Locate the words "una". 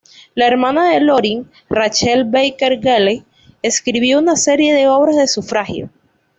4.17-4.35